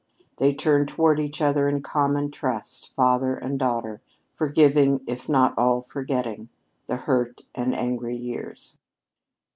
They 0.37 0.55
turned 0.55 0.87
toward 0.89 1.19
each 1.19 1.41
other 1.43 1.69
in 1.69 1.83
common 1.83 2.31
trust, 2.31 2.91
father 2.95 3.35
and 3.35 3.59
daughter, 3.59 4.01
forgiving, 4.33 5.01
if 5.05 5.29
not 5.29 5.55
all 5.59 5.83
forgetting, 5.83 6.49
the 6.87 6.95
hurt 6.97 7.41
and 7.53 7.75
angry 7.77 8.15
years. 8.15 8.79